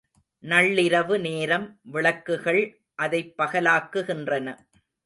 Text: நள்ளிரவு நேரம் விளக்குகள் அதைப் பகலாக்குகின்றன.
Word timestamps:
நள்ளிரவு 0.43 1.19
நேரம் 1.19 1.79
விளக்குகள் 1.83 2.61
அதைப் 2.95 3.33
பகலாக்குகின்றன. 3.37 4.47